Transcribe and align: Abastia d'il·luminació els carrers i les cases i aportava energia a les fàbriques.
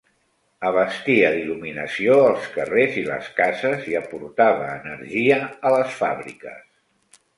Abastia 0.69 1.27
d'il·luminació 1.33 2.15
els 2.29 2.47
carrers 2.55 2.97
i 3.01 3.03
les 3.09 3.27
cases 3.41 3.85
i 3.93 3.99
aportava 4.01 4.73
energia 4.79 5.39
a 5.71 5.75
les 5.77 5.95
fàbriques. 6.01 7.23